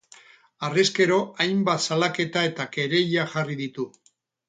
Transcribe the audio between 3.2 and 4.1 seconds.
jarri ditu.